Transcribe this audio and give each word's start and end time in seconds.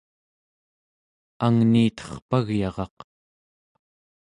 angniiterpagyaraq 1.45 2.97